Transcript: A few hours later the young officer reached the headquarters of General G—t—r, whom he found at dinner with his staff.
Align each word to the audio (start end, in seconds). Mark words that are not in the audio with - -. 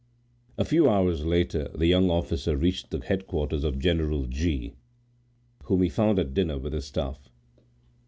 A 0.57 0.65
few 0.65 0.89
hours 0.89 1.25
later 1.27 1.67
the 1.75 1.85
young 1.85 2.09
officer 2.09 2.57
reached 2.57 2.89
the 2.89 3.01
headquarters 3.01 3.63
of 3.63 3.77
General 3.77 4.25
G—t—r, 4.25 4.75
whom 5.65 5.83
he 5.83 5.89
found 5.89 6.17
at 6.17 6.33
dinner 6.33 6.57
with 6.57 6.73
his 6.73 6.85
staff. 6.85 7.29